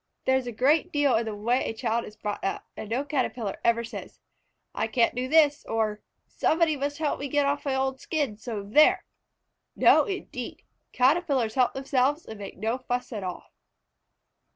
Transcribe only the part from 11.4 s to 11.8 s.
help